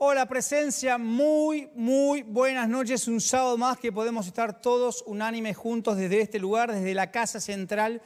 [0.00, 3.08] Hola presencia, muy, muy buenas noches.
[3.08, 7.40] Un sábado más que podemos estar todos unánimes juntos desde este lugar, desde la Casa
[7.40, 8.00] Central,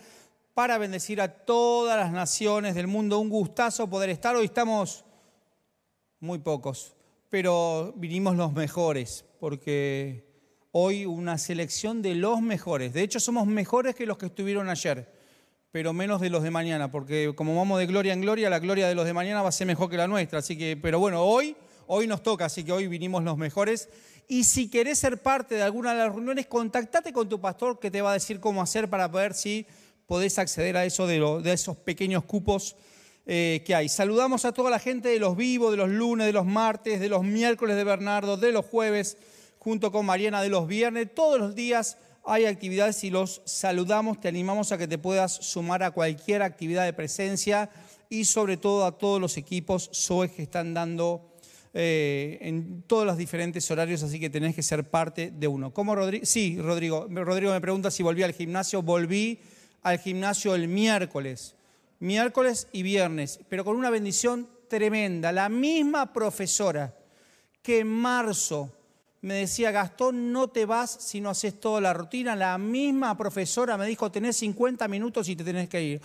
[0.54, 3.18] para bendecir a todas las naciones del mundo.
[3.18, 4.34] Un gustazo poder estar.
[4.34, 5.04] Hoy estamos
[6.18, 6.96] muy pocos,
[7.28, 10.24] pero vinimos los mejores, porque
[10.70, 12.94] hoy una selección de los mejores.
[12.94, 15.12] De hecho, somos mejores que los que estuvieron ayer,
[15.70, 18.88] pero menos de los de mañana, porque como vamos de gloria en gloria, la gloria
[18.88, 20.38] de los de mañana va a ser mejor que la nuestra.
[20.38, 21.54] Así que, pero bueno, hoy
[21.94, 23.90] Hoy nos toca, así que hoy vinimos los mejores.
[24.26, 27.90] Y si querés ser parte de alguna de las reuniones, contactate con tu pastor que
[27.90, 29.66] te va a decir cómo hacer para ver si
[30.06, 32.76] podés acceder a eso de, esos pequeños cupos
[33.26, 33.90] eh, que hay.
[33.90, 37.10] Saludamos a toda la gente de los vivos, de los lunes, de los martes, de
[37.10, 39.18] los miércoles de Bernardo, de los jueves,
[39.58, 41.14] junto con Mariana de los viernes.
[41.14, 44.18] Todos los días hay actividades y los saludamos.
[44.18, 47.68] Te animamos a que te puedas sumar a cualquier actividad de presencia
[48.08, 51.31] y sobre todo a todos los equipos SOE que están dando
[51.74, 55.72] eh, en todos los diferentes horarios, así que tenés que ser parte de uno.
[55.72, 56.26] ¿Cómo Rodrigo?
[56.26, 57.06] Sí, Rodrigo.
[57.08, 58.82] Rodrigo me pregunta si volví al gimnasio.
[58.82, 59.40] Volví
[59.82, 61.54] al gimnasio el miércoles,
[61.98, 65.32] miércoles y viernes, pero con una bendición tremenda.
[65.32, 66.94] La misma profesora
[67.62, 68.70] que en marzo
[69.22, 72.36] me decía, Gastón, no te vas si no haces toda la rutina.
[72.36, 76.00] La misma profesora me dijo, tenés 50 minutos y te tenés que ir.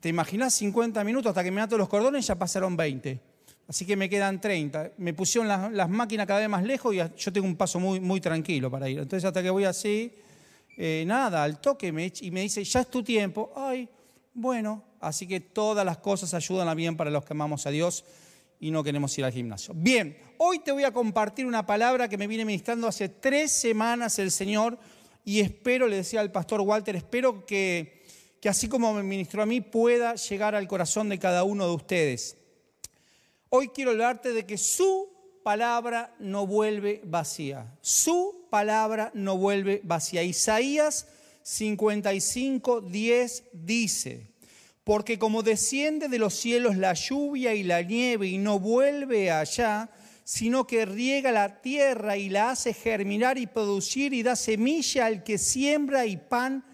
[0.00, 2.26] ¿Te imaginas 50 minutos hasta que me ato los cordones?
[2.26, 3.35] Ya pasaron 20.
[3.68, 4.92] Así que me quedan 30.
[4.98, 8.20] Me pusieron las, máquinas cada vez más lejos y yo tengo un paso muy, muy
[8.20, 9.00] tranquilo para ir.
[9.00, 10.12] Entonces hasta que voy así,
[10.76, 13.52] eh, nada, al toque me, y me dice, ya es tu tiempo.
[13.56, 13.88] Ay,
[14.34, 18.04] bueno, así que todas las cosas ayudan a bien para los que amamos a Dios
[18.60, 19.74] y no queremos ir al gimnasio.
[19.74, 24.18] Bien, hoy te voy a compartir una palabra que me viene ministrando hace tres semanas
[24.20, 24.78] el Señor
[25.24, 28.04] y espero, le decía al pastor Walter, espero que,
[28.40, 31.74] que así como me ministró a mí pueda llegar al corazón de cada uno de
[31.74, 32.36] ustedes.
[33.48, 35.08] Hoy quiero hablarte de que su
[35.44, 37.72] palabra no vuelve vacía.
[37.80, 40.24] Su palabra no vuelve vacía.
[40.24, 41.06] Isaías
[41.42, 44.32] 55, 10 dice,
[44.82, 49.90] porque como desciende de los cielos la lluvia y la nieve y no vuelve allá,
[50.24, 55.22] sino que riega la tierra y la hace germinar y producir y da semilla al
[55.22, 56.64] que siembra y pan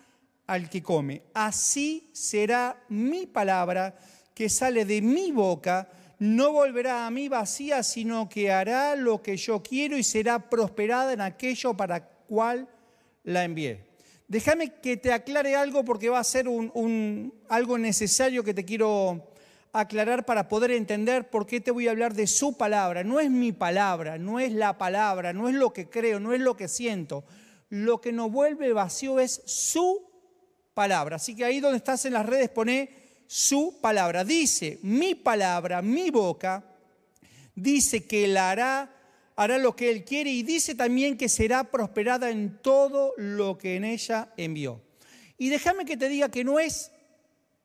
[0.47, 1.23] al que come.
[1.35, 3.95] Así será mi palabra
[4.35, 5.87] que sale de mi boca
[6.23, 11.13] no volverá a mí vacía, sino que hará lo que yo quiero y será prosperada
[11.13, 12.69] en aquello para cual
[13.25, 13.89] la envié.
[14.29, 16.47] Déjame que te aclare algo porque va a ser
[17.49, 19.33] algo necesario que te quiero
[19.73, 23.03] aclarar para poder entender por qué te voy a hablar de su palabra.
[23.03, 26.41] No es mi palabra, no es la palabra, no es lo que creo, no es
[26.41, 27.25] lo que siento.
[27.69, 30.09] Lo que nos vuelve vacío es su
[30.73, 31.17] palabra.
[31.17, 33.02] Así que ahí donde estás en las redes pone
[33.33, 34.25] su palabra.
[34.25, 36.63] Dice, mi palabra, mi boca,
[37.55, 38.95] dice que él hará,
[39.37, 43.77] hará lo que él quiere y dice también que será prosperada en todo lo que
[43.77, 44.83] en ella envió.
[45.39, 46.91] Y déjame que te diga que no es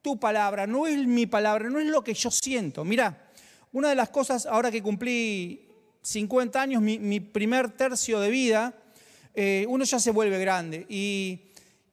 [0.02, 2.86] tu palabra, no es mi palabra, no es lo que yo siento.
[2.86, 3.30] Mira,
[3.74, 5.68] una de las cosas, ahora que cumplí
[6.02, 8.74] 50 años, mi, primer tercio de vida,
[9.36, 11.47] eh, uno ya se vuelve grande y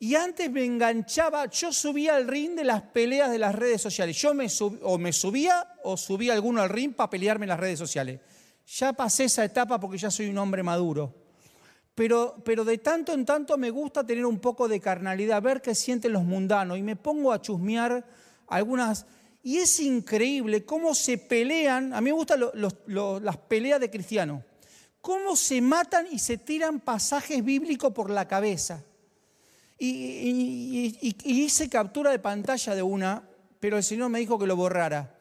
[0.04, 4.14] y antes me enganchaba, yo subía al ring de las peleas de las redes sociales.
[4.18, 4.48] Yo me
[4.82, 8.20] o me subía o subía alguno al ring para pelearme en las redes sociales.
[8.66, 11.14] Ya pasé esa etapa porque ya soy un hombre maduro.
[11.94, 16.12] Pero, de tanto en tanto me gusta tener un poco de carnalidad, ver qué sienten
[16.12, 16.76] los mundanos.
[16.76, 18.04] Y me pongo a chusmear
[18.48, 19.06] algunas...
[19.42, 21.94] Y es increíble cómo se pelean.
[21.94, 22.44] A mí me gustan
[23.22, 24.42] las peleas de cristianos.
[25.00, 28.84] Cómo se matan y se tiran pasajes bíblicos por la cabeza.
[29.78, 33.22] Y, hice captura de pantalla de una,
[33.60, 35.14] pero el Señor me dijo que lo borrara.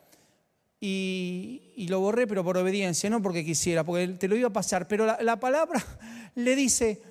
[0.79, 4.87] Y, lo borré, pero por obediencia, no porque quisiera, porque te lo iba a pasar.
[4.87, 5.83] Pero la, la palabra
[6.35, 7.01] le dice,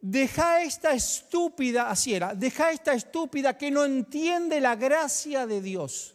[0.00, 6.14] deja esta estúpida, así era, deja esta estúpida que no entiende la gracia de Dios.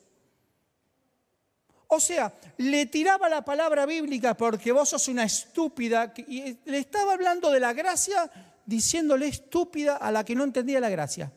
[1.87, 7.13] O sea, le tiraba la palabra bíblica porque vos sos una estúpida y le estaba
[7.13, 8.29] hablando de la gracia
[8.67, 11.33] diciéndole estúpida a la que no entendía la gracia.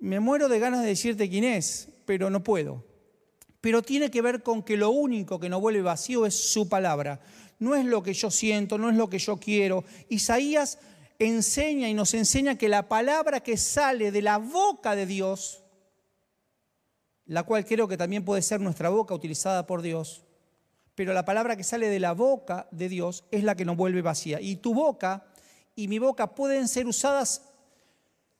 [0.00, 2.84] Me muero de ganas de decirte quién es, pero no puedo.
[3.60, 7.20] Pero tiene que ver con que lo único que nos vuelve vacío es su palabra.
[7.58, 9.84] No es lo que yo siento, no es lo que yo quiero.
[10.08, 10.78] Isaías
[11.18, 15.62] enseña y nos enseña que la palabra que sale de la boca de Dios,
[17.26, 20.24] la cual creo que también puede ser nuestra boca utilizada por Dios,
[20.94, 24.00] pero la palabra que sale de la boca de Dios es la que nos vuelve
[24.00, 24.40] vacía.
[24.40, 25.26] Y tu boca
[25.76, 27.42] y mi boca pueden ser usadas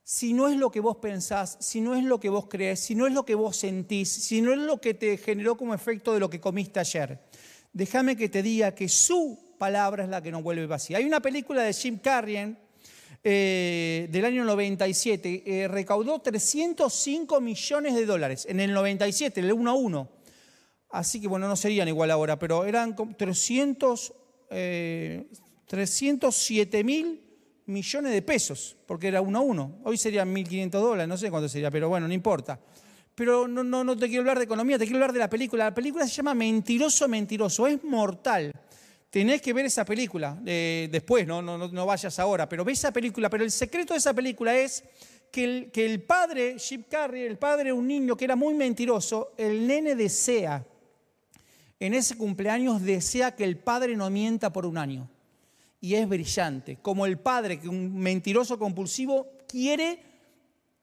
[0.03, 2.95] si no es lo que vos pensás, si no es lo que vos crees, si
[2.95, 6.13] no es lo que vos sentís, si no es lo que te generó como efecto
[6.13, 7.19] de lo que comiste ayer.
[7.73, 10.97] déjame que te diga que su palabra es la que nos vuelve vacía.
[10.97, 12.57] Hay una película de Jim Carrey
[13.23, 19.69] eh, del año 97, eh, recaudó 305 millones de dólares en el 97, el 1
[19.69, 20.09] a 1.
[20.89, 24.13] Así que bueno, no serían igual ahora, pero eran 300,
[25.67, 27.26] 307 mil
[27.67, 29.79] millones de pesos, porque era uno a uno.
[29.83, 32.59] Hoy serían 1.500 dólares, no sé cuánto sería, pero bueno, no importa.
[33.13, 35.65] Pero no, no, no te quiero hablar de economía, te quiero hablar de la película.
[35.65, 38.51] La película se llama Mentiroso, Mentiroso, es mortal.
[39.09, 42.91] Tenés que ver esa película eh, después, no, no, no vayas ahora, pero ve esa
[42.91, 43.29] película.
[43.29, 44.83] Pero el secreto de esa película es
[45.31, 48.53] que el, que el padre, Chip Carrey, el padre de un niño que era muy
[48.53, 50.65] mentiroso, el nene desea,
[51.79, 55.09] en ese cumpleaños desea que el padre no mienta por un año
[55.79, 59.99] y es brillante, como el padre que un mentiroso compulsivo quiere,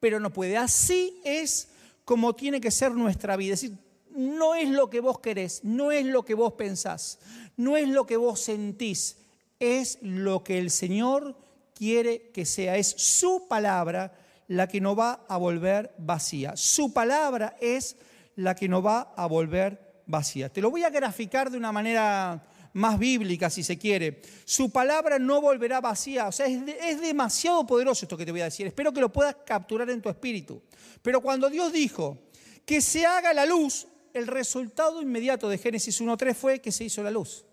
[0.00, 0.56] pero no puede.
[0.56, 1.68] Así es
[2.04, 3.54] como tiene que ser nuestra vida.
[3.54, 3.78] Es decir,
[4.10, 7.18] no es lo que vos querés, no es lo que vos pensás,
[7.56, 9.16] no es lo que vos sentís,
[9.58, 11.36] es lo que el Señor
[11.74, 12.76] quiere que sea.
[12.76, 16.56] Es su palabra la que no va a volver vacía.
[16.56, 17.96] Su palabra es
[18.36, 20.48] la que no va a volver vacía.
[20.48, 22.42] Te lo voy a graficar de una manera
[22.74, 24.20] más bíblica, si se quiere.
[24.44, 26.28] Su palabra no volverá vacía.
[26.28, 28.66] O sea, es, demasiado poderoso esto que te voy a decir.
[28.66, 30.62] Espero que lo puedas capturar en tu espíritu.
[31.00, 32.18] Pero cuando Dios dijo
[32.66, 37.02] que se haga la luz, el resultado inmediato de Génesis 1.3 fue que se hizo
[37.02, 37.44] la luz.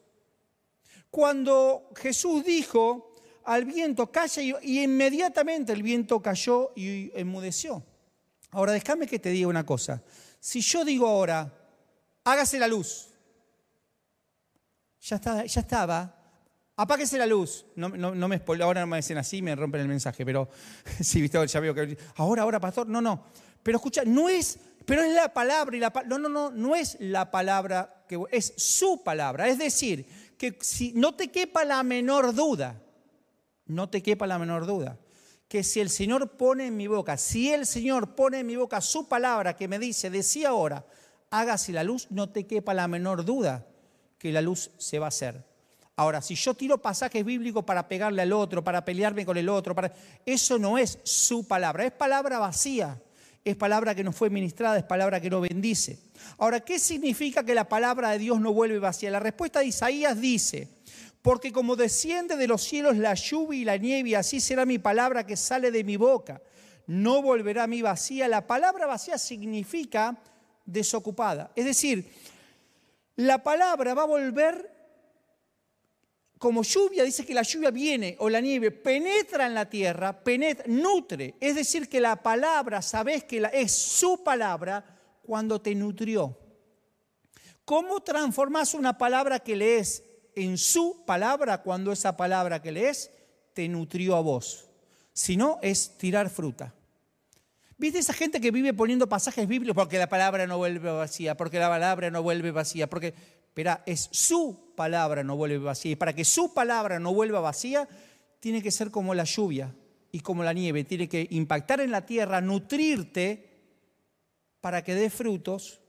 [1.10, 3.14] Cuando Jesús dijo
[3.44, 7.84] al viento, calla, y inmediatamente el viento cayó y enmudeció.
[8.52, 10.04] Ahora, déjame que te diga una cosa.
[10.40, 11.54] Si yo digo ahora,
[12.24, 13.11] hágase la luz,
[15.02, 16.16] ya, estaba, ya estaba.
[16.76, 17.66] Apáguese la luz.
[17.76, 20.50] No, me ahora no me dicen así, me rompen el mensaje, pero
[21.02, 21.98] sí, ya veo que.
[22.16, 22.88] Ahora, ahora, pastor.
[22.88, 23.26] No, no.
[23.64, 26.98] Pero escucha, no es, pero es la palabra y la No, no, no, no es
[27.00, 29.48] la palabra que es su palabra.
[29.48, 30.06] Es decir,
[30.38, 32.82] que si no te quepa la menor duda,
[33.68, 34.98] no te quepa la menor duda,
[35.48, 38.82] que si el Señor pone en mi boca, si el Señor pone en mi boca
[38.82, 40.86] su palabra que me dice, decía ahora,
[41.30, 43.68] hágase la luz, no te quepa la menor duda
[44.22, 45.44] que la luz se va a hacer.
[45.96, 49.74] Ahora, si yo tiro pasajes bíblicos para pegarle al otro, para pelearme con el otro,
[49.74, 49.92] para...
[50.24, 53.02] eso no es su palabra, es palabra vacía,
[53.44, 55.98] es palabra que no fue ministrada, es palabra que no bendice.
[56.38, 59.10] Ahora, ¿qué significa que la palabra de Dios no vuelve vacía?
[59.10, 60.68] La respuesta de Isaías dice,
[61.24, 65.26] porque como desciende de los cielos la lluvia y la nieve, así será mi palabra
[65.26, 66.44] que sale de mi boca,
[66.86, 68.28] no volverá a mí vacía.
[68.28, 70.16] La palabra vacía significa
[70.64, 71.52] desocupada.
[71.56, 72.08] Es decir,
[73.22, 74.72] la palabra va a volver
[76.38, 80.66] como lluvia, dice que la lluvia viene o la nieve penetra en la tierra, penetra,
[80.68, 81.36] nutre.
[81.40, 84.84] Es decir, que la palabra, sabes que es su palabra
[85.22, 86.36] cuando te nutrió.
[87.64, 90.04] ¿Cómo transformas una palabra que lees
[90.36, 93.12] en su palabra cuando esa palabra que lees
[93.54, 94.68] te nutrió a vos?
[95.14, 96.74] Si no, es tirar fruta.
[97.82, 101.58] ¿Viste esa gente que vive poniendo pasajes bíblicos porque la palabra no vuelve vacía, porque
[101.58, 103.16] la palabra no vuelve vacía, porque,
[103.48, 105.94] espera, es su palabra no vuelve vacía.
[105.94, 107.90] Y para que su palabra no vuelva vacía,
[108.40, 109.74] tiene que ser como la lluvia
[110.12, 113.50] y como la nieve, tiene que impactar en la tierra, nutrirte
[114.60, 115.82] para que dé frutos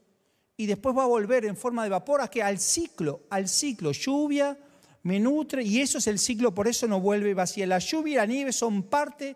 [0.57, 3.91] y después va a volver en forma de vapor a que al ciclo, al ciclo,
[3.91, 4.57] lluvia,
[5.03, 7.67] me nutre y eso es el ciclo, por eso no vuelve vacía.
[7.67, 9.35] La lluvia y la nieve son parte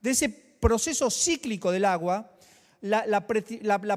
[0.00, 2.32] de ese proceso cíclico del agua,
[2.80, 3.26] la,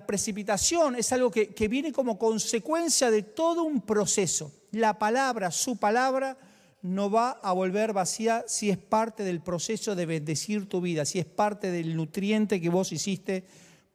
[0.08, 4.52] precipitación es algo que, que viene como consecuencia de todo un proceso.
[4.72, 6.38] La palabra, su palabra,
[6.82, 11.20] no va a volver vacía si es parte del proceso de bendecir tu vida, si
[11.20, 13.46] es parte del nutriente que vos hiciste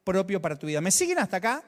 [0.03, 0.79] propio para tu vida.
[0.79, 1.63] ¿Me siguen hasta acá?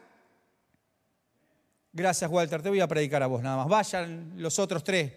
[1.91, 2.61] Gracias, Walter.
[2.61, 3.67] Te voy a predicar a vos nada más.
[3.67, 5.11] Vayan los otros tres.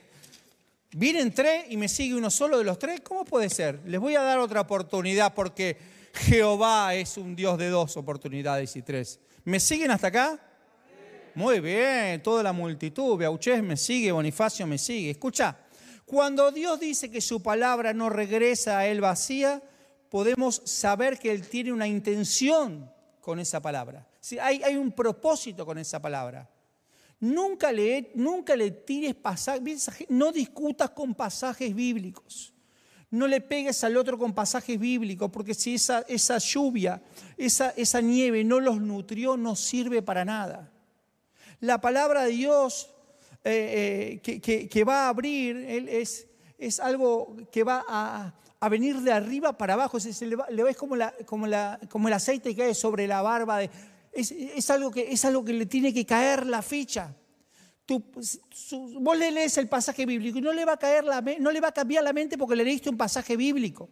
[0.95, 3.01] Vienen tres y me sigue uno solo de los tres.
[3.01, 3.81] ¿Cómo puede ser?
[3.87, 5.79] Les voy a dar otra oportunidad porque
[6.13, 9.19] Jehová es un Dios de dos oportunidades y tres.
[9.45, 10.39] ¿Me siguen hasta acá?
[11.35, 13.17] Muy bien, toda la multitud.
[13.17, 15.11] Beauchez me sigue, Bonifacio me sigue.
[15.11, 15.57] Escucha,
[16.05, 19.63] cuando Dios dice que su palabra no regresa a él vacía,
[20.11, 24.07] podemos saber que Él tiene una intención con esa palabra.
[24.43, 26.51] Hay un propósito con esa palabra.
[27.23, 32.52] Nunca le, nunca le tires pasajes, no discutas con pasajes bíblicos.
[33.11, 37.00] No le pegues al otro con pasajes bíblicos, porque si esa, esa lluvia,
[37.37, 40.73] esa, esa nieve no los nutrió, no sirve para nada.
[41.61, 42.91] La palabra de Dios
[43.45, 46.26] eh, eh, que, va a abrir es,
[46.59, 48.35] es algo que va a,
[48.69, 49.99] venir de arriba para abajo.
[50.50, 53.71] le, ves como, la, como, la, como el aceite que cae sobre la barba de,
[54.12, 57.14] es, algo que, es algo que le tiene que caer la ficha.
[57.88, 61.61] vos le lees el pasaje bíblico y no le, va a caer la, no le
[61.61, 63.88] va a cambiar la mente porque le leíste un pasaje bíblico.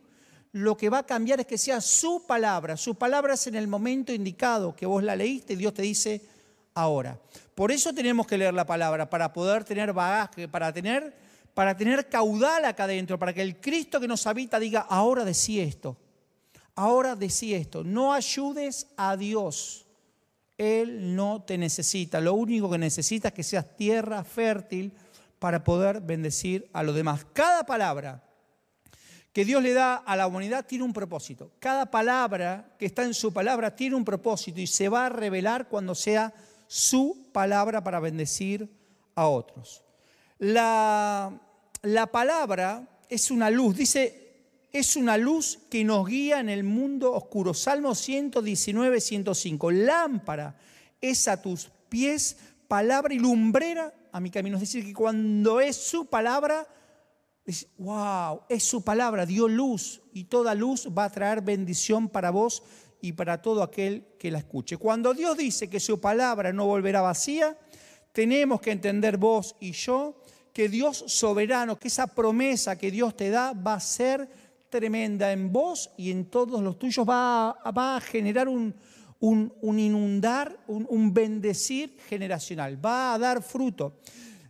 [0.52, 2.76] Lo que va a cambiar es que sea su palabra.
[2.76, 6.22] Su palabra es en el momento indicado que vos la leíste y Dios te dice
[6.74, 7.18] ahora.
[7.54, 11.14] Por eso tenemos que leer la palabra, para poder tener bagaje, para tener,
[11.54, 15.60] para tener caudal acá adentro, para que el Cristo que nos habita diga, ahora decí
[15.60, 15.96] esto,
[16.74, 17.84] ahora decí esto.
[17.84, 19.86] No ayudes a Dios
[20.60, 22.20] él no te necesita.
[22.20, 24.92] Lo único que necesita es que seas tierra fértil
[25.38, 27.24] para poder bendecir a los demás.
[27.32, 28.22] Cada palabra
[29.32, 31.52] que Dios le da a la humanidad tiene un propósito.
[31.60, 35.66] Cada palabra que está en su palabra tiene un propósito y se va a revelar
[35.66, 36.34] cuando sea
[36.66, 38.68] su palabra para bendecir
[39.14, 39.82] a otros.
[40.38, 41.40] La,
[41.80, 43.76] la palabra es una luz.
[43.78, 44.29] Dice
[44.72, 47.54] es una luz que nos guía en el mundo oscuro.
[47.54, 49.70] Salmo 119, 105.
[49.70, 50.56] Lámpara
[51.00, 52.36] es a tus pies,
[52.68, 54.56] palabra y lumbrera a mi camino.
[54.56, 56.66] Es decir, que cuando es su palabra,
[57.44, 62.30] es, wow, es su palabra, dio luz y toda luz va a traer bendición para
[62.30, 62.62] vos
[63.00, 64.76] y para todo aquel que la escuche.
[64.76, 67.58] Cuando Dios dice que su palabra no volverá vacía,
[68.12, 70.22] tenemos que entender vos y yo
[70.52, 74.28] que Dios soberano, que esa promesa que Dios te da va a ser
[74.70, 78.74] tremenda en vos y en todos los tuyos, va a, generar un,
[79.18, 83.98] un, inundar, un, bendecir generacional, va a dar fruto.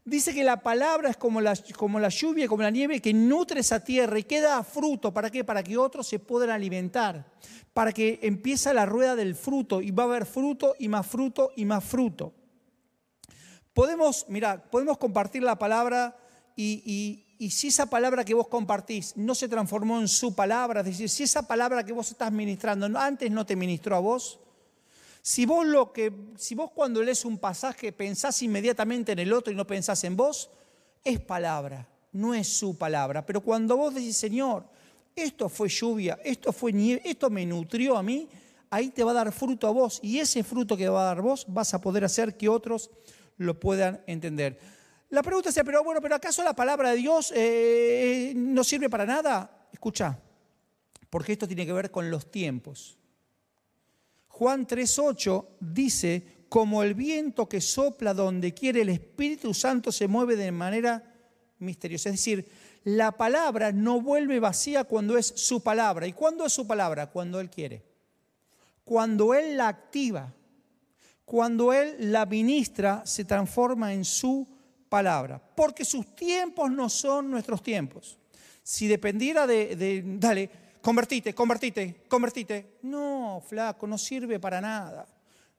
[0.04, 3.60] Dice que la palabra es como la, como la lluvia, como la nieve, que nutre
[3.60, 5.12] esa tierra y queda fruto.
[5.12, 5.44] ¿Para qué?
[5.44, 7.32] Para que otros se puedan alimentar,
[7.72, 11.52] para que empiece la rueda del fruto y va a haber fruto y más fruto
[11.56, 12.34] y más fruto.
[13.72, 16.16] Podemos, mira, podemos compartir la palabra
[16.56, 21.08] y si esa palabra que vos compartís no se transformó en su palabra, es decir,
[21.08, 24.38] si esa palabra que vos estás ministrando antes no te ministró a vos,
[25.22, 29.52] si vos, lo que, si vos cuando lees un pasaje pensás inmediatamente en el otro
[29.52, 30.50] y no pensás en vos,
[31.02, 33.24] es palabra, no es su palabra.
[33.24, 34.66] Pero cuando vos decís, Señor,
[35.14, 38.28] esto fue lluvia, esto fue nieve, esto me nutrió a mí,
[38.70, 41.22] ahí te va a dar fruto a vos y ese fruto que va a dar
[41.22, 42.90] vos vas a poder hacer que otros
[43.36, 44.58] lo puedan entender.
[45.10, 49.04] La pregunta es, pero bueno, pero ¿acaso la palabra de Dios eh, no sirve para
[49.04, 49.68] nada?
[49.72, 50.16] Escucha,
[51.08, 52.96] porque esto tiene que ver con los tiempos.
[54.28, 60.36] Juan 3.8 dice, como el viento que sopla donde quiere, el Espíritu Santo se mueve
[60.36, 61.12] de manera
[61.58, 62.10] misteriosa.
[62.10, 62.48] Es decir,
[62.84, 66.06] la palabra no vuelve vacía cuando es su palabra.
[66.06, 67.10] ¿Y cuándo es su palabra?
[67.10, 67.84] Cuando Él quiere.
[68.84, 70.32] Cuando Él la activa,
[71.24, 74.48] cuando Él la ministra, se transforma en su
[74.90, 78.18] palabra, porque sus tiempos no son nuestros tiempos.
[78.62, 80.50] Si dependiera de, dale,
[80.82, 82.78] convertite, convertite, convertite.
[82.82, 85.06] No, flaco, no sirve para nada.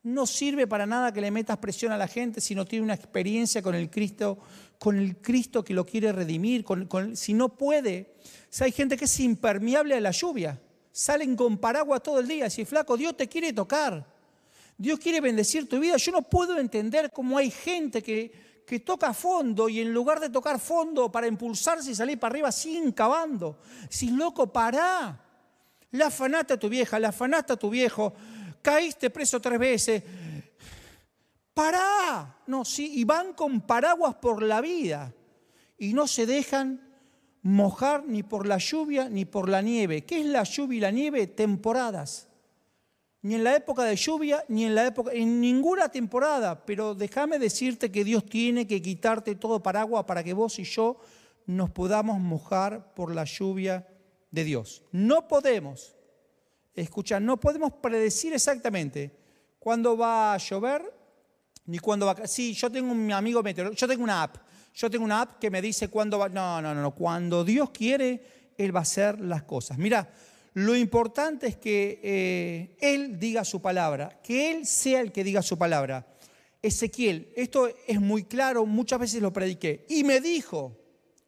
[0.04, 2.96] No sirve para nada que le metas presión a la gente si no tiene una
[2.96, 4.38] experiencia con el Cristo,
[4.78, 6.66] con el Cristo que lo quiere redimir,
[7.14, 8.16] si no puede.
[8.50, 10.60] Si hay gente que es impermeable a la lluvia,
[10.92, 12.50] salen con paraguas todo el día.
[12.50, 14.06] Si flaco, Dios te quiere tocar.
[14.78, 15.98] Dios quiere bendecir tu vida.
[15.98, 20.30] Yo no puedo entender cómo hay gente que, que toca fondo y en lugar de
[20.30, 23.60] tocar fondo para impulsarse y salir para arriba, siguen cavando.
[23.90, 25.20] Si loco, pará.
[25.92, 28.14] La afanaste a tu vieja, la afanaste a tu viejo,
[28.62, 30.04] caíste preso tres veces.
[31.54, 32.38] Pará.
[32.48, 35.14] No, sí, y van con paraguas por la vida
[35.78, 36.82] y no se dejan
[37.42, 40.06] mojar ni por la lluvia ni por la nieve.
[40.06, 41.28] ¿Qué es la lluvia y la nieve?
[41.28, 42.31] Temporadas
[43.24, 46.66] ni en la época de lluvia, ni en la época, en ninguna temporada.
[46.66, 50.98] Pero déjame decirte que Dios tiene que quitarte todo paraguas para que vos y yo
[51.46, 53.88] nos podamos mojar por la lluvia
[54.32, 54.84] de Dios.
[54.92, 55.96] No podemos,
[56.74, 59.16] escucha, no podemos predecir exactamente
[59.60, 60.82] cuándo va a llover,
[61.66, 62.28] ni cuándo va a...
[62.28, 64.38] Sí, yo tengo un amigo meteorólogo, yo tengo una app,
[64.74, 66.30] yo tengo una app que me dice cuándo va...
[66.30, 69.78] No, no, no, no, cuando Dios quiere, Él va a hacer las cosas.
[69.78, 70.10] Mira,
[70.54, 75.42] lo importante es que eh, Él diga su palabra, que Él sea el que diga
[75.42, 76.08] su palabra.
[76.62, 79.86] Ezequiel, esto es muy claro, muchas veces lo prediqué.
[79.90, 80.78] Y me dijo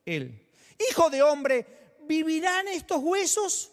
[0.06, 0.44] Él,
[0.90, 1.66] Hijo de hombre,
[2.08, 3.72] ¿vivirán estos huesos?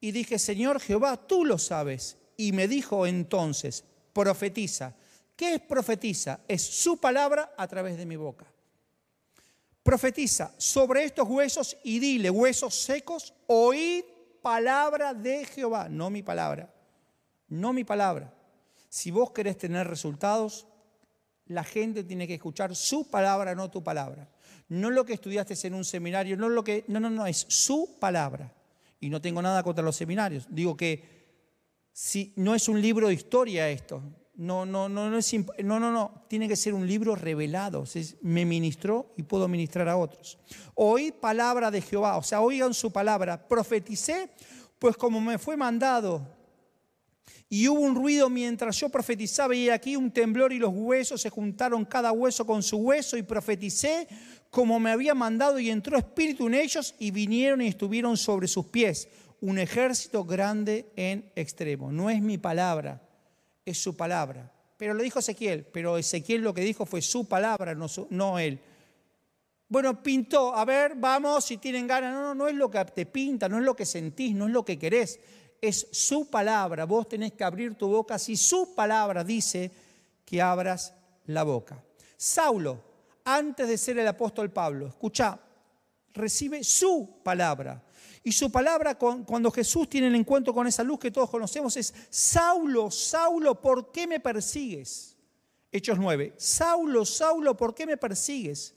[0.00, 2.16] Y dije, Señor Jehová, tú lo sabes.
[2.36, 4.94] Y me dijo entonces, profetiza.
[5.34, 6.40] ¿Qué es profetiza?
[6.48, 8.46] Es su palabra a través de mi boca.
[9.82, 14.04] Profetiza sobre estos huesos y dile, huesos secos, oíd
[14.46, 16.72] palabra de Jehová, no mi palabra,
[17.48, 18.32] no mi palabra.
[18.88, 20.68] Si vos querés tener resultados,
[21.46, 24.28] la gente tiene que escuchar su palabra, no tu palabra.
[24.68, 27.98] No lo que estudiaste en un seminario, no lo que, no, no, no, es su
[27.98, 28.54] palabra.
[29.00, 30.46] Y no tengo nada contra los seminarios.
[30.48, 31.02] Digo que
[31.92, 34.00] si no es un libro de historia esto,
[34.36, 37.84] No, no, no, no, es, no, no, no, tiene que ser un libro revelado.
[38.20, 40.38] Me ministró y puedo ministrar a otros.
[40.74, 43.48] Oí palabra de Jehová, o sea, oigan su palabra.
[43.48, 44.28] Profeticé,
[44.78, 46.36] pues como me fue mandado.
[47.48, 51.30] Y hubo un ruido mientras yo profetizaba y aquí un temblor y los huesos se
[51.30, 54.08] juntaron cada hueso con su hueso y profeticé
[54.50, 58.66] como me había mandado y entró espíritu en ellos y vinieron y estuvieron sobre sus
[58.66, 59.08] pies
[59.40, 61.92] un ejército grande en extremo.
[61.92, 63.05] No es mi palabra,
[63.66, 64.50] es su palabra.
[64.78, 68.60] Pero lo dijo Ezequiel, pero Ezequiel lo que dijo fue su palabra, no, él.
[69.68, 72.14] Bueno, pintó, a ver, vamos, si tienen ganas.
[72.14, 74.52] No, no, no es lo que te pinta, no es lo que sentís, no es
[74.52, 75.18] lo que querés.
[75.60, 76.84] Es su palabra.
[76.84, 79.70] Vos tenés que abrir tu boca si su palabra dice
[80.24, 80.94] que abras
[81.26, 81.82] la boca.
[82.16, 82.80] Saulo,
[83.24, 85.40] antes de ser el apóstol Pablo, escucha,
[86.12, 87.82] recibe su palabra.
[88.26, 91.94] Y su palabra, cuando Jesús tiene el encuentro con esa luz que todos conocemos, es,
[92.10, 95.16] Saulo, Saulo, ¿por qué me persigues?
[95.70, 98.74] Hechos 9, Saulo, Saulo, ¿por qué me persigues?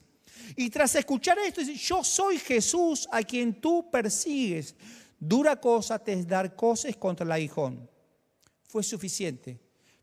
[0.56, 4.76] Y tras escuchar esto, dice, yo soy Jesús a quien tú persigues.
[5.20, 7.90] Dura cosa te dar cosas contra el aguijón.
[8.68, 9.60] Fue suficiente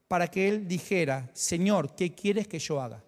[0.09, 3.01] para que él dijera, Señor, ¿qué quieres que yo haga?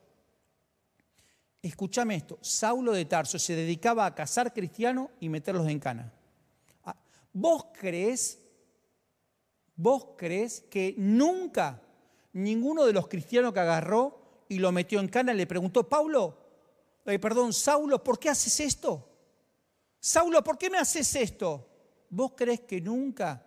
[1.60, 6.12] Escúchame esto, Saulo de Tarso se dedicaba a cazar cristianos y meterlos en cana.
[7.40, 8.40] ¿Vos crees,
[9.76, 11.80] vos crees que nunca
[12.32, 16.36] ninguno de los cristianos que agarró y lo metió en cana le preguntó, Pablo,
[17.06, 19.08] eh, perdón, Saulo, ¿por qué haces esto?
[20.00, 21.68] Saulo, ¿por qué me haces esto?
[22.10, 23.46] ¿Vos crees que nunca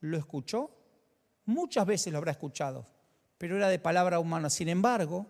[0.00, 0.70] lo escuchó?
[1.44, 2.86] Muchas veces lo habrá escuchado,
[3.36, 4.48] pero era de palabra humana.
[4.48, 5.26] Sin embargo,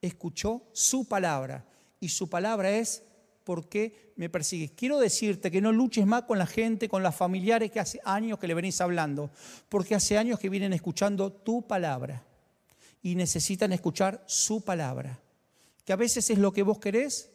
[0.00, 1.66] escuchó su palabra
[1.98, 3.02] y su palabra es
[3.44, 4.72] ¿por qué me persigues?
[4.72, 8.38] Quiero decirte que no luches más con la gente, con las familiares que hace años
[8.38, 9.30] que le venís hablando,
[9.68, 12.24] porque hace años que vienen escuchando tu palabra
[13.02, 15.20] y necesitan escuchar su palabra,
[15.84, 17.30] que a veces es lo que vos querés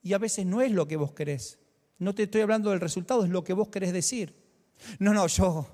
[0.00, 1.58] y a veces no es lo que vos querés.
[1.98, 4.34] No te estoy hablando del resultado, es lo que vos querés decir.
[5.00, 5.66] No, no, yo,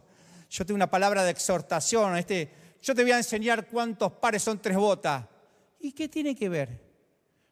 [0.48, 2.16] yo tengo una palabra de exhortación.
[2.16, 5.26] Este, yo te voy a enseñar cuántos pares son tres botas.
[5.78, 6.83] ¿Y qué tiene que ver?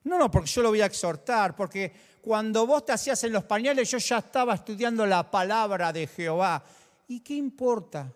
[0.04, 3.44] No, no, porque yo lo voy a exhortar, porque cuando vos te hacías en los
[3.44, 6.64] pañales, yo ya estaba estudiando la palabra de Jehová.
[7.08, 8.12] ¿Y qué importa?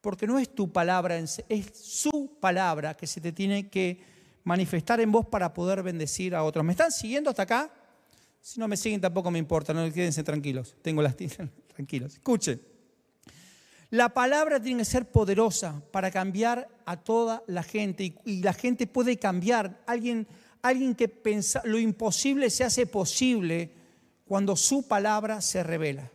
[0.00, 4.00] Porque no es tu palabra, es su palabra que se te tiene que
[4.44, 6.64] manifestar en vos para poder bendecir a otros.
[6.64, 7.70] ¿Me están siguiendo hasta acá?
[8.40, 10.74] Si no me siguen tampoco me importa, no quédense tranquilos.
[10.82, 11.14] Tengo las
[11.74, 12.14] tranquilos.
[12.14, 12.69] Escuchen.
[13.90, 18.86] La palabra tiene que ser poderosa para cambiar a toda la gente y, la gente
[18.86, 19.82] puede cambiar.
[19.86, 20.26] Alguien
[20.62, 23.70] alguien que pensa, lo imposible se hace posible
[24.26, 26.10] cuando su palabra se revela.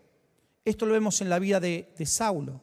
[0.63, 2.61] Esto lo vemos en la vida de, Saulo.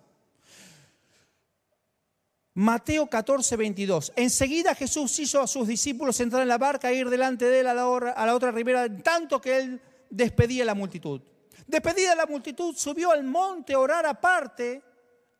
[2.54, 4.12] Mateo 14, 22.
[4.16, 7.66] Enseguida Jesús hizo a sus discípulos entrar en la barca e ir delante de él
[7.66, 11.20] a la, a la otra ribera, tanto que él despedía a la multitud.
[11.66, 14.82] Despedida la multitud, subió al monte a orar aparte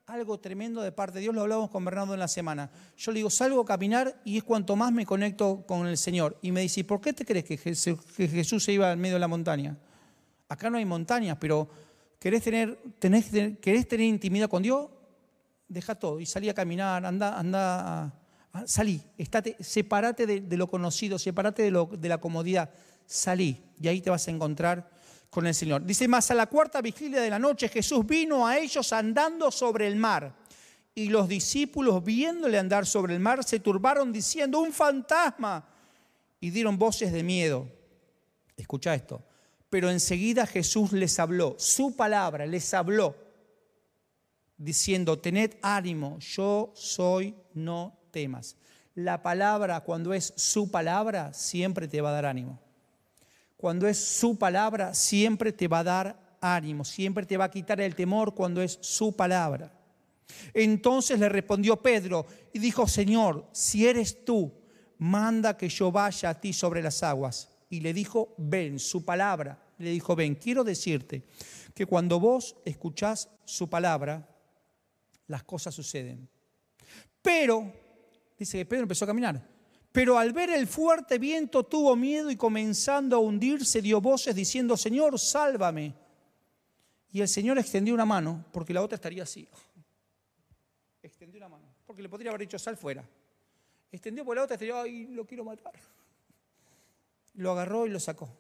[0.07, 2.71] algo tremendo de parte de Dios, lo hablamos con Bernardo en la semana.
[2.97, 6.39] Yo le digo, salgo a caminar y es cuanto más me conecto con el Señor.
[6.43, 9.29] Y me dice, ¿por qué te crees que Jesús se iba en medio de la
[9.29, 9.77] montaña?
[10.49, 11.69] Acá no hay montañas, pero
[12.19, 14.91] ¿querés tener, tenés, ¿querés tener intimidad con Dios?
[15.69, 18.13] Deja todo y salí a caminar, anda, anda,
[18.67, 22.71] salí, estate, sepárate de, lo conocido, sepárate de, de la comodidad,
[23.07, 24.91] salí y ahí te vas a encontrar
[25.33, 25.83] con el Señor.
[25.87, 29.87] Dice más, a la cuarta vigilia de la noche Jesús vino a ellos andando sobre
[29.87, 30.37] el mar.
[30.95, 35.67] Y los discípulos, viéndole andar sobre el mar, se turbaron diciendo, un fantasma.
[36.39, 37.67] Y dieron voces de miedo.
[38.59, 39.23] Escucha esto.
[39.71, 43.17] Pero enseguida Jesús les habló, su palabra les habló,
[44.59, 48.57] diciendo, tened ánimo, yo soy, no temas.
[48.95, 52.62] La palabra, cuando es su palabra, siempre te va a dar ánimo
[53.63, 57.81] cuando es su palabra, siempre te va a dar ánimo, siempre te va a quitar
[57.81, 59.73] el temor cuando es su palabra.
[60.53, 64.53] Entonces le respondió Pedro y dijo, Señor, si eres tú,
[64.99, 67.51] manda que yo vaya a ti sobre las aguas.
[67.71, 69.63] Y le dijo, ven, su palabra.
[69.79, 71.23] Le dijo, ven, quiero decirte
[71.73, 74.29] que cuando vos escuchás su palabra,
[75.29, 76.29] las cosas suceden.
[77.23, 77.73] Pero,
[78.37, 79.52] dice que Pedro empezó a caminar.
[79.93, 84.77] Pero al ver el fuerte viento tuvo miedo y comenzando a hundirse dio voces diciendo,
[84.77, 85.95] Señor, sálvame.
[87.13, 89.47] Y el Señor extendió una mano, porque la otra estaría así.
[91.03, 93.05] Extendió una mano, porque le podría haber dicho, sal fuera.
[93.91, 95.75] Extendió por la otra, estaría, ay, lo quiero matar.
[97.35, 98.31] Lo agarró y lo sacó.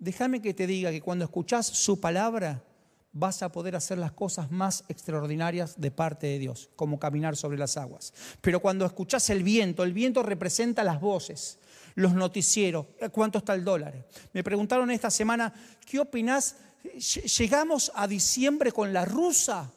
[0.00, 2.64] Déjame que te diga que cuando escuchás su palabra,
[3.18, 7.58] vas a poder hacer las cosas más extraordinarias de parte de Dios, como caminar sobre
[7.58, 8.12] las aguas.
[8.40, 11.58] Pero cuando escuchas el viento, el viento representa las voces,
[11.94, 14.06] los noticieros, cuánto está el dólar.
[14.32, 15.52] Me preguntaron esta semana,
[15.84, 16.56] ¿qué opinás?
[17.38, 19.72] Llegamos a diciembre con la rusa.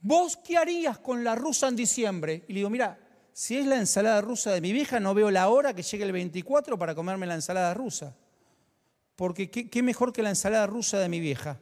[0.00, 2.44] ¿Vos qué harías con la rusa en diciembre?
[2.48, 2.98] Y le digo, mira,
[3.32, 6.12] si es la ensalada rusa de mi vieja, no veo la hora que llegue el
[6.12, 8.16] 24 para comerme la ensalada rusa.
[9.22, 11.56] Porque qué, mejor que la ensalada rusa de mi vieja.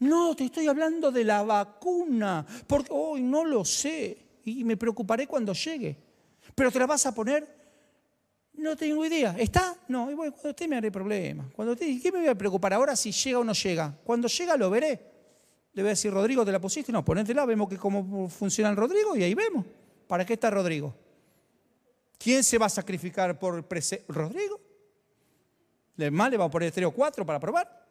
[0.00, 5.26] No, te estoy hablando de la vacuna, porque hoy no lo sé y me preocuparé
[5.26, 5.96] cuando llegue.
[6.54, 7.48] Pero te la vas a poner,
[8.52, 9.34] no tengo idea.
[9.38, 9.78] ¿Está?
[9.88, 11.48] No, cuando esté me haré problema.
[11.56, 13.96] Cuando ¿Qué me voy a preocupar ahora si llega o no llega?
[14.04, 15.00] Cuando llega lo veré.
[15.72, 16.92] Le voy a decir, Rodrigo, ¿te la pusiste?
[16.92, 19.64] No, ponétela, vemos que cómo funciona el Rodrigo y ahí vemos.
[20.06, 20.94] ¿Para qué está Rodrigo?
[22.18, 23.66] ¿Quién se va a sacrificar por
[24.08, 24.59] Rodrigo?
[25.96, 27.86] ¿Le más le va a poner tres o cuatro para probar?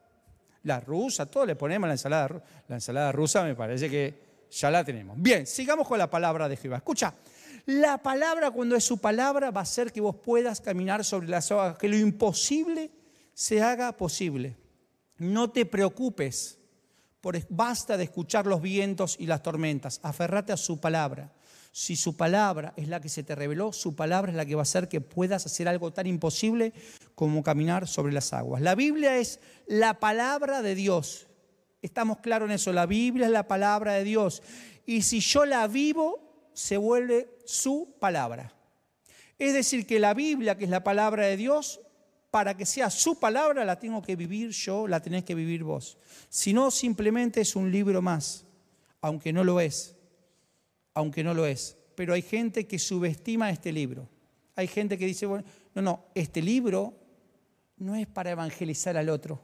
[0.64, 2.42] La rusa, todo le ponemos la ensalada.
[2.68, 5.16] La ensalada rusa me parece que ya la tenemos.
[5.20, 6.78] Bien, sigamos con la palabra de Jehová.
[6.78, 7.14] Escucha,
[7.66, 11.52] la palabra cuando es su palabra va a hacer que vos puedas caminar sobre las
[11.52, 12.92] aguas, que lo imposible
[13.34, 14.58] se haga posible.
[15.18, 16.60] No te preocupes
[17.50, 21.32] basta de escuchar los vientos y las tormentas, aferrate a su palabra.
[21.72, 24.62] Si su palabra es la que se te reveló, su palabra es la que va
[24.62, 26.74] a hacer que puedas hacer algo tan imposible
[27.16, 28.62] como caminar sobre las aguas.
[28.62, 31.28] La Biblia es la palabra de Dios.
[31.82, 34.42] Estamos claros en eso, la Biblia es la palabra de Dios.
[34.86, 38.54] Y si yo la vivo, se vuelve su palabra.
[39.38, 41.80] Es decir, que la Biblia, que es la palabra de Dios,
[42.32, 45.98] para que sea su palabra, la tengo que vivir yo, la tenés que vivir vos.
[46.30, 48.46] Si no, simplemente es un libro más,
[49.02, 49.96] aunque no lo es,
[50.94, 51.78] aunque no lo es.
[51.96, 54.08] Pero hay gente que subestima este libro.
[54.56, 55.44] Hay gente que dice, bueno,
[55.76, 56.94] no, no, este libro
[57.78, 59.42] no es para evangelizar al otro.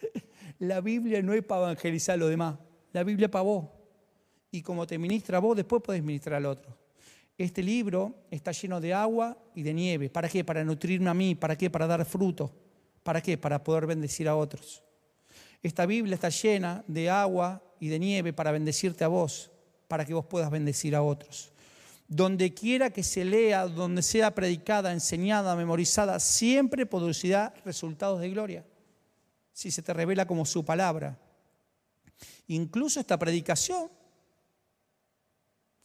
[0.58, 2.56] la Biblia no es para evangelizar a los demás.
[2.92, 3.66] La Biblia es para vos.
[4.50, 6.76] Y como te ministra vos, después podés ministrar al otro.
[7.36, 10.08] Este libro está lleno de agua y de nieve.
[10.08, 10.42] ¿Para qué?
[10.42, 11.34] Para nutrirme a mí.
[11.34, 11.68] ¿Para qué?
[11.68, 12.50] Para dar fruto.
[13.02, 13.36] ¿Para qué?
[13.36, 14.82] Para poder bendecir a otros.
[15.62, 19.50] Esta Biblia está llena de agua y de nieve para bendecirte a vos,
[19.88, 21.52] para que vos puedas bendecir a otros.
[22.08, 28.64] Donde quiera que se lea, donde sea predicada, enseñada, memorizada, siempre producirá resultados de gloria,
[29.52, 31.18] si se te revela como su palabra.
[32.46, 33.90] Incluso esta predicación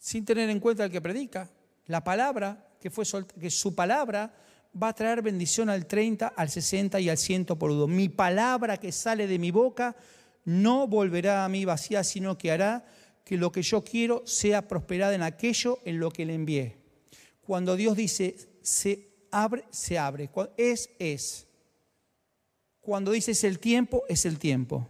[0.02, 1.48] sin tener en cuenta el que predica.
[1.86, 3.04] La palabra, que, fue
[3.40, 4.34] que su palabra
[4.80, 7.86] va a traer bendición al 30, al 60 y al 100 por uno.
[7.86, 9.94] Mi palabra que sale de mi boca
[10.44, 12.84] no volverá a mí vacía, sino que hará
[13.24, 16.76] que lo que yo quiero sea prosperada en aquello en lo que le envié.
[17.40, 20.30] Cuando Dios dice se abre, se abre.
[20.56, 21.46] Es, es.
[22.80, 24.88] Cuando dice es el tiempo, es el tiempo.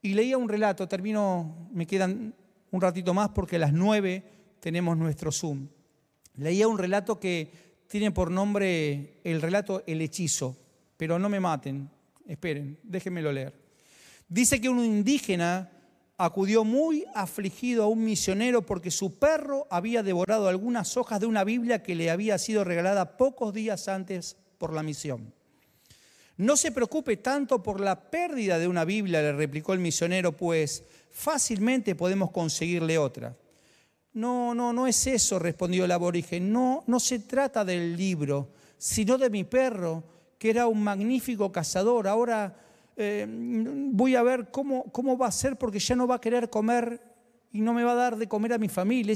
[0.00, 2.34] Y leía un relato, termino, me quedan
[2.70, 4.22] un ratito más porque a las nueve
[4.60, 5.68] tenemos nuestro Zoom.
[6.36, 7.50] Leía un relato que
[7.86, 10.56] tiene por nombre el relato El hechizo,
[10.96, 11.90] pero no me maten,
[12.26, 13.54] esperen, déjenmelo leer.
[14.28, 15.70] Dice que un indígena
[16.24, 21.42] acudió muy afligido a un misionero porque su perro había devorado algunas hojas de una
[21.42, 25.34] Biblia que le había sido regalada pocos días antes por la misión.
[26.36, 30.84] No se preocupe tanto por la pérdida de una Biblia, le replicó el misionero, pues
[31.10, 33.36] fácilmente podemos conseguirle otra.
[34.14, 36.52] No, no, no es eso, respondió el aborigen.
[36.52, 40.04] No, no se trata del libro, sino de mi perro,
[40.38, 42.06] que era un magnífico cazador.
[42.06, 42.54] Ahora
[42.96, 46.50] eh, voy a ver cómo, cómo va a ser porque ya no va a querer
[46.50, 47.00] comer
[47.52, 49.14] y no me va a dar de comer a mi familia.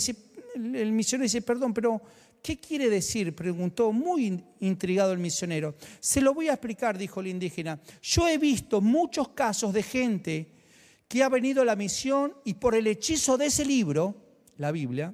[0.55, 2.03] el misionero dice, perdón, pero
[2.47, 3.35] ¿Qué quiere decir?
[3.35, 5.75] preguntó muy intrigado el misionero.
[5.99, 7.81] Se lo voy a explicar, dijo el indígena.
[8.01, 10.53] Yo he visto muchos casos de gente
[11.09, 14.15] que ha venido a la misión y por el hechizo de ese libro,
[14.59, 15.13] la Biblia,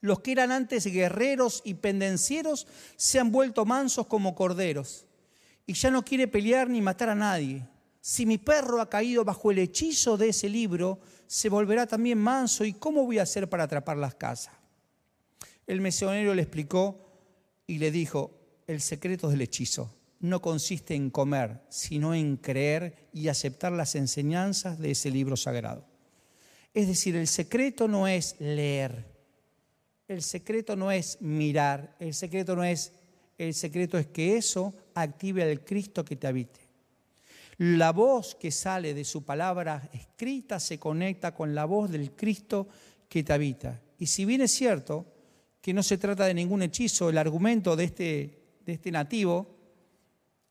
[0.00, 5.06] los que eran antes guerreros y pendencieros se han vuelto mansos como corderos
[5.66, 7.66] y ya no quiere pelear ni matar a nadie.
[8.06, 12.62] Si mi perro ha caído bajo el hechizo de ese libro, se volverá también manso
[12.66, 14.52] y ¿cómo voy a hacer para atrapar las casas?
[15.66, 17.00] El misionero le explicó
[17.66, 18.30] y le dijo,
[18.66, 19.90] el secreto del hechizo
[20.20, 25.86] no consiste en comer, sino en creer y aceptar las enseñanzas de ese libro sagrado.
[26.74, 29.06] Es decir, el secreto no es leer,
[30.08, 32.92] el secreto no es mirar, el secreto no es,
[33.38, 36.63] el secreto es que eso active al Cristo que te habite.
[37.58, 42.68] La voz que sale de su palabra escrita se conecta con la voz del Cristo
[43.08, 43.80] que te habita.
[43.98, 45.06] Y si bien es cierto,
[45.60, 49.46] que no se trata de ningún hechizo, el argumento de este, de este nativo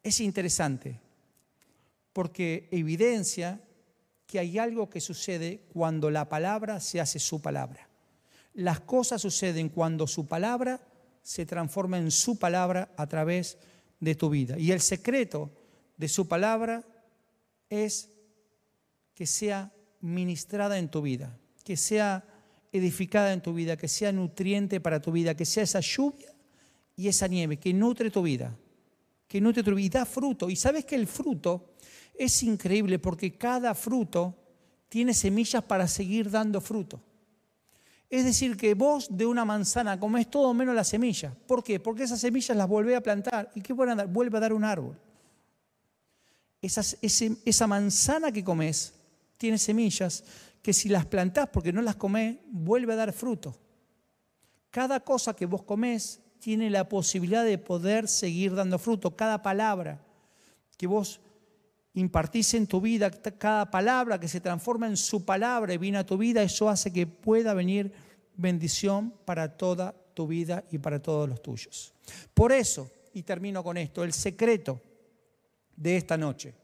[0.02, 1.00] es interesante.
[2.14, 3.60] porque evidencia
[4.28, 7.90] que hay algo que sucede cuando la palabra se hace su palabra.
[8.54, 10.80] Las cosas suceden cuando su palabra
[11.24, 13.58] se transforma en su palabra a través
[14.00, 14.58] de tu vida.
[14.60, 15.52] Y el secreto
[15.98, 16.84] de su palabra
[17.74, 18.10] es
[19.14, 22.26] que sea ministrada en tu vida, que sea
[22.72, 26.34] edificada en tu vida, que sea nutriente para tu vida, que sea esa lluvia
[26.96, 28.56] y esa nieve que nutre tu vida,
[29.28, 30.50] que nutre tu vida y da fruto.
[30.50, 31.74] Y sabes que el fruto
[32.14, 34.36] es increíble porque cada fruto
[34.90, 37.02] tiene semillas para seguir dando fruto.
[38.10, 41.36] Es decir, que vos de una manzana comes todo menos la semilla.
[41.48, 41.80] ¿Por qué?
[41.80, 43.50] Porque esas semillas las vuelve a plantar.
[43.56, 44.08] ¿Y qué dar?
[44.08, 45.00] Vuelve a dar un árbol.
[46.64, 48.94] Esa manzana que comes
[49.38, 50.24] tiene semillas
[50.62, 53.54] que si las plantás porque no las comés, vuelve a dar fruto.
[54.72, 59.16] Cada cosa que vos comés tiene la posibilidad de poder seguir dando fruto.
[59.16, 60.02] Cada palabra
[60.78, 61.20] que vos
[61.94, 66.06] impartís en tu vida, cada palabra que se transforma en su palabra y viene a
[66.06, 67.92] tu vida, eso hace que pueda venir
[68.36, 71.94] bendición para toda tu vida y para todos los tuyos.
[72.34, 74.82] Por eso, y termino con esto, el secreto
[75.76, 76.56] de esta noche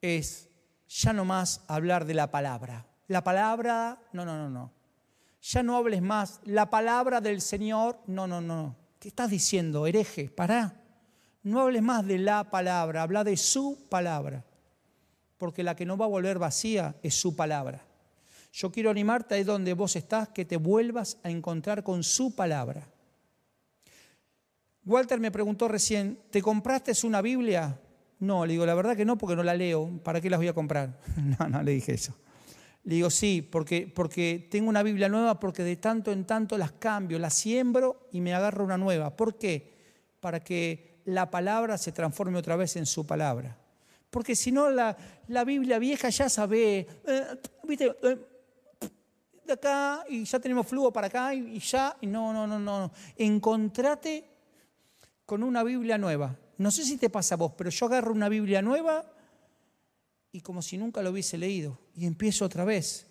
[0.00, 0.48] es
[0.88, 2.86] ya no más hablar de la palabra.
[3.06, 4.72] La palabra, no, no, no, no.
[5.40, 6.40] Ya no hables más.
[6.44, 8.76] La palabra del Señor, no, no, no.
[8.98, 10.30] ¿Qué estás diciendo, hereje?
[10.30, 10.74] Pará.
[11.42, 14.44] No hables más de la palabra, habla de su palabra
[15.38, 17.80] porque la que no va a volver vacía es su palabra.
[18.52, 22.86] Yo quiero animarte ahí donde vos estás, que te vuelvas a encontrar con su palabra.
[24.84, 27.78] Walter me preguntó recién, ¿te compraste una Biblia?
[28.20, 30.00] No, le digo, la verdad que no, porque no la leo.
[30.02, 30.98] ¿Para qué las voy a comprar?
[31.38, 32.14] No, no le dije eso.
[32.84, 36.72] Le digo, sí, porque, porque tengo una Biblia nueva, porque de tanto en tanto las
[36.72, 39.14] cambio, las siembro y me agarro una nueva.
[39.16, 39.74] ¿Por qué?
[40.20, 43.56] Para que la palabra se transforme otra vez en su palabra.
[44.10, 44.96] Porque si no, la,
[45.44, 47.24] Biblia vieja ya sabe, eh,
[47.64, 47.94] ¿viste?
[48.02, 48.18] Eh,
[49.44, 52.90] de acá y ya tenemos flujo para acá y ya, y no, no, no, no.
[53.16, 54.24] Encontrate
[55.26, 56.36] con una Biblia nueva.
[56.58, 59.04] No sé si te pasa a vos, pero yo agarro una Biblia nueva
[60.32, 63.06] y como si nunca lo hubiese leído y empiezo otra vez.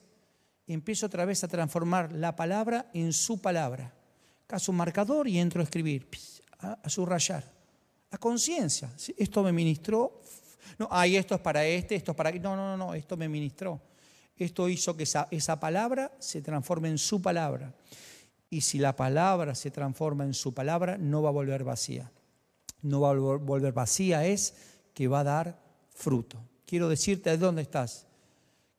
[0.66, 3.94] Y empiezo otra vez a transformar la palabra en su palabra.
[4.46, 6.08] Caso un marcador y entro a escribir,
[6.60, 7.50] a, subrayar.
[8.12, 8.90] A conciencia.
[9.18, 10.22] Esto me ministró
[10.78, 12.32] no, ay, esto es para este, esto es para...
[12.32, 13.82] No, no, no, esto me ministró.
[14.36, 17.74] Esto hizo que esa, esa palabra se transforme en su palabra.
[18.50, 22.12] Y si la palabra se transforma en su palabra, no va a volver vacía.
[22.82, 24.56] No va a volver vacía, es
[24.94, 25.60] que va a dar
[25.90, 26.42] fruto.
[26.66, 28.08] Quiero decirte de dónde estás,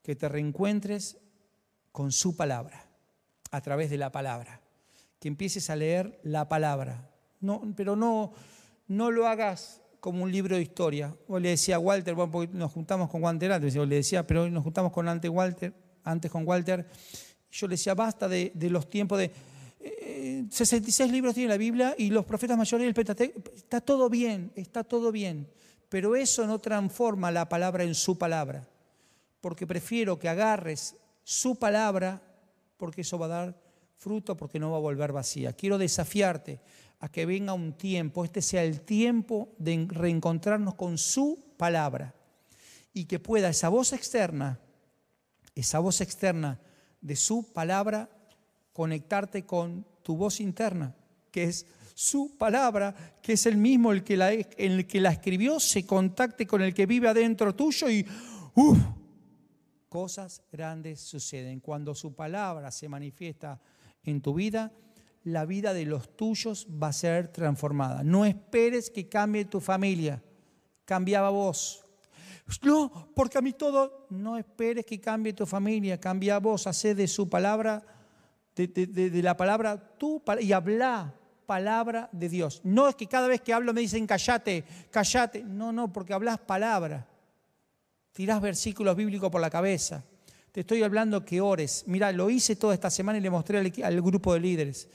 [0.02, 1.18] que te reencuentres
[1.92, 2.86] con su palabra,
[3.50, 4.60] a través de la palabra,
[5.18, 7.10] que empieces a leer la palabra.
[7.40, 8.32] No, pero no,
[8.86, 11.14] no lo hagas como un libro de historia.
[11.26, 14.50] O le decía a Walter, porque nos juntamos con Walter antes, le decía, pero hoy
[14.50, 16.86] nos juntamos con Walter, antes con Walter.
[17.50, 19.30] Yo le decía, basta de, los tiempos de
[20.50, 23.42] 66 eh, libros tiene la Biblia y los profetas mayores y el Pentateuco.
[23.54, 25.48] Está todo bien, está todo bien.
[25.88, 28.68] Pero eso no transforma la palabra en su palabra.
[29.40, 32.22] Porque prefiero que agarres su palabra,
[32.76, 33.60] porque eso va a dar
[33.96, 35.52] fruto, porque no va a volver vacía.
[35.52, 36.60] Quiero desafiarte
[37.00, 42.14] a que venga un tiempo, este sea el tiempo de reencontrarnos con su palabra
[42.92, 44.58] y que pueda esa voz externa,
[45.54, 46.60] esa voz externa
[47.00, 48.10] de su palabra,
[48.78, 50.94] conectarte con tu voz interna,
[51.32, 55.58] que es su palabra, que es el mismo el que la, el que la escribió,
[55.58, 58.06] se contacte con el que vive adentro tuyo y
[58.54, 58.78] ¡uf!
[59.88, 61.58] cosas grandes suceden.
[61.58, 63.60] Cuando su palabra se manifiesta
[64.04, 64.70] en tu vida,
[65.24, 68.04] la vida de los tuyos va a ser transformada.
[68.04, 70.22] No esperes que cambie tu familia.
[70.84, 71.84] Cambiaba vos.
[72.62, 74.06] No, porque a mí todo.
[74.10, 75.98] No esperes que cambie tu familia.
[75.98, 76.68] Cambia vos.
[76.68, 77.97] Hacé de su palabra,
[78.66, 81.14] de, la palabra tu y habla
[81.46, 82.60] palabra de Dios.
[82.64, 85.44] No es que cada vez que hablo me dicen callate, callate.
[85.44, 87.06] No, no, porque hablas palabra.
[88.12, 90.04] Tirás versículos bíblicos por la cabeza.
[90.52, 91.84] Te estoy hablando que ores.
[91.86, 94.88] Mira, lo hice toda esta semana y le mostré al grupo de líderes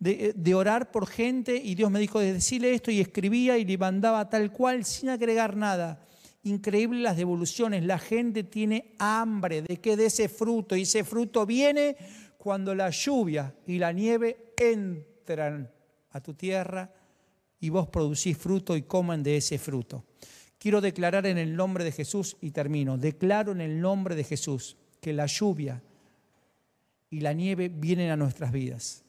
[0.00, 3.76] de, orar por gente y Dios me dijo de decirle esto y escribía y le
[3.76, 6.02] mandaba tal cual sin agregar nada.
[6.42, 7.84] Increíble las devoluciones.
[7.84, 11.96] La gente tiene hambre de que de ese fruto y ese fruto viene
[12.42, 15.70] cuando la lluvia y la nieve entran
[16.10, 16.90] a tu tierra
[17.60, 20.04] y vos producís fruto y comen de ese fruto.
[20.58, 22.98] Quiero declarar en el nombre de Jesús y termino.
[22.98, 25.82] Declaro en el nombre de Jesús que la lluvia
[27.10, 29.04] y la nieve vienen a nuestras vidas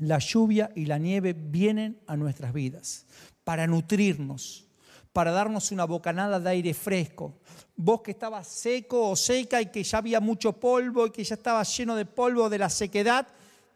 [0.00, 3.06] la lluvia y la nieve vienen a nuestras vidas
[3.44, 4.66] para nutrirnos,
[5.12, 7.34] para darnos una bocanada de aire fresco.
[7.76, 11.34] Vos que estabas seco o seca y que ya había mucho polvo y que ya
[11.34, 13.26] estaba lleno de polvo de la sequedad,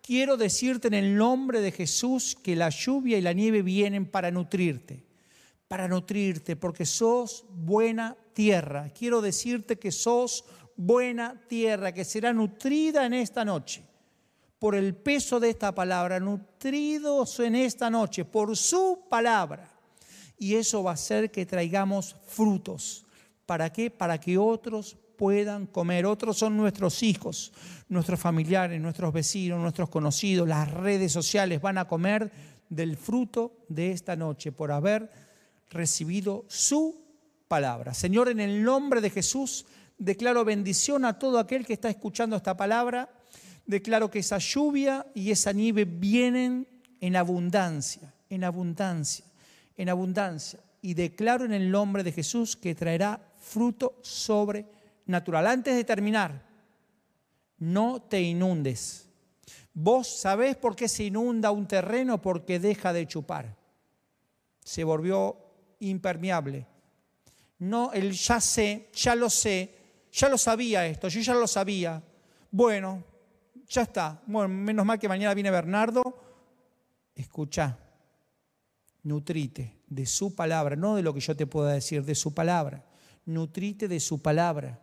[0.02, 4.30] quiero decirte en el nombre de Jesús que la lluvia y la nieve vienen para
[4.30, 5.04] nutrirte,
[5.66, 8.90] para nutrirte, porque sos buena tierra.
[8.90, 10.44] Quiero decirte que sos
[10.76, 13.84] buena tierra, que será nutrida en esta noche
[14.58, 19.73] por el peso de esta palabra, nutridos en esta noche por su palabra.
[20.38, 23.04] Y eso va a hacer que traigamos frutos.
[23.46, 23.90] ¿Para qué?
[23.90, 26.06] Para que otros puedan comer.
[26.06, 27.52] Otros son nuestros hijos,
[27.88, 30.48] nuestros familiares, nuestros vecinos, nuestros conocidos.
[30.48, 32.30] Las redes sociales van a comer
[32.68, 35.10] del fruto de esta noche por haber
[35.70, 37.04] recibido su
[37.48, 37.94] palabra.
[37.94, 39.66] Señor, en el nombre de Jesús,
[39.98, 43.10] declaro bendición a todo aquel que está escuchando esta palabra.
[43.66, 46.68] Declaro que esa lluvia y esa nieve vienen
[47.00, 49.24] en abundancia, en abundancia,
[49.76, 50.60] en abundancia.
[50.82, 55.46] Y declaro en el nombre de Jesús que traerá fruto sobrenatural.
[55.46, 56.42] Antes de terminar,
[57.58, 59.08] no te inundes.
[59.72, 63.56] Vos sabés por qué se inunda un terreno porque deja de chupar.
[64.62, 65.36] Se volvió
[65.80, 66.66] impermeable.
[67.58, 69.74] No, el ya sé, ya lo sé,
[70.12, 72.02] ya lo sabía esto, yo ya lo sabía.
[72.50, 73.02] Bueno,
[73.68, 74.22] ya está.
[74.26, 76.02] Bueno, menos mal que mañana viene Bernardo.
[77.14, 77.78] Escucha,
[79.04, 82.84] nutrite de su palabra, no de lo que yo te pueda decir, de su palabra.
[83.26, 84.82] Nutrite de su palabra.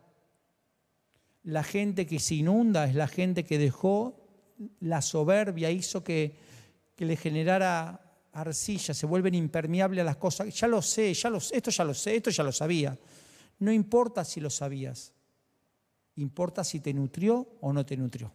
[1.44, 4.18] La gente que se inunda es la gente que dejó
[4.80, 6.36] la soberbia, hizo que,
[6.96, 8.00] que le generara
[8.32, 10.54] arcilla, se vuelven impermeables a las cosas.
[10.58, 12.98] Ya lo sé, ya lo, esto ya lo sé, esto ya lo sabía.
[13.60, 15.14] No importa si lo sabías,
[16.16, 18.32] importa si te nutrió o no te nutrió.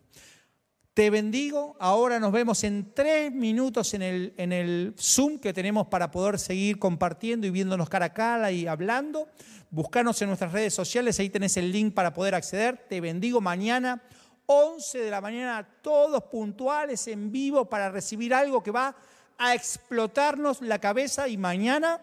[0.96, 1.76] Te bendigo.
[1.78, 6.38] Ahora nos vemos en tres minutos en el, en el Zoom que tenemos para poder
[6.38, 9.28] seguir compartiendo y viéndonos cara a cara y hablando.
[9.68, 12.86] Buscanos en nuestras redes sociales, ahí tenés el link para poder acceder.
[12.88, 14.04] Te bendigo mañana,
[14.46, 18.96] 11 de la mañana, todos puntuales en vivo para recibir algo que va
[19.36, 22.00] a explotarnos la cabeza y mañana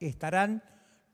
[0.00, 0.64] estarán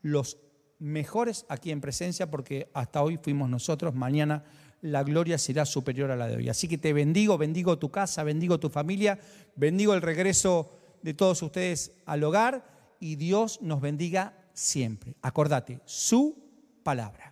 [0.00, 0.38] los
[0.78, 4.44] mejores aquí en presencia porque hasta hoy fuimos nosotros, mañana
[4.82, 6.48] la gloria será superior a la de hoy.
[6.48, 9.18] Así que te bendigo, bendigo tu casa, bendigo tu familia,
[9.56, 15.14] bendigo el regreso de todos ustedes al hogar y Dios nos bendiga siempre.
[15.22, 16.36] Acordate, su
[16.82, 17.31] palabra.